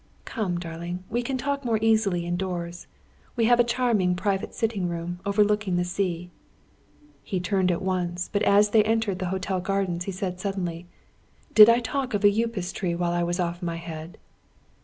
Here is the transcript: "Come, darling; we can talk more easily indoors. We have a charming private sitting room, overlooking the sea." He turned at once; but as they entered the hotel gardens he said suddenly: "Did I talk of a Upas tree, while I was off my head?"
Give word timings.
"Come, 0.25 0.59
darling; 0.59 1.03
we 1.11 1.21
can 1.21 1.37
talk 1.37 1.63
more 1.63 1.77
easily 1.79 2.25
indoors. 2.25 2.87
We 3.35 3.45
have 3.45 3.59
a 3.59 3.63
charming 3.63 4.15
private 4.15 4.55
sitting 4.55 4.87
room, 4.89 5.19
overlooking 5.27 5.75
the 5.75 5.83
sea." 5.83 6.31
He 7.21 7.39
turned 7.39 7.69
at 7.71 7.83
once; 7.83 8.27
but 8.33 8.41
as 8.41 8.69
they 8.71 8.81
entered 8.81 9.19
the 9.19 9.27
hotel 9.29 9.59
gardens 9.61 10.05
he 10.05 10.11
said 10.11 10.39
suddenly: 10.39 10.87
"Did 11.53 11.69
I 11.69 11.81
talk 11.81 12.15
of 12.15 12.23
a 12.25 12.31
Upas 12.41 12.73
tree, 12.73 12.95
while 12.95 13.11
I 13.11 13.21
was 13.21 13.39
off 13.39 13.61
my 13.61 13.75
head?" 13.75 14.17